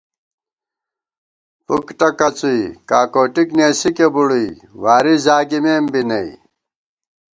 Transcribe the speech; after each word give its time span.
فُک 1.65 1.85
ٹکَڅُوئی، 1.99 2.61
کا 2.89 3.01
کوٹِک 3.13 3.49
نېسِکےبُڑُوئی 3.57 4.49
واری 4.83 5.15
زاگِمېم 5.25 5.83
بی 5.91 6.01
نئ 6.09 6.27